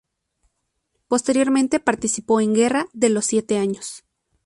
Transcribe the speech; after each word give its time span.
Posteriormente 1.07 1.79
participó 1.79 2.41
en 2.41 2.55
Guerra 2.55 2.87
de 2.91 3.09
los 3.09 3.23
Siete 3.25 3.59
Años. 3.59 4.03